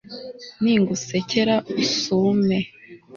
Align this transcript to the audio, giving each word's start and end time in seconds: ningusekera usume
ningusekera 0.61 1.55
usume 1.81 2.57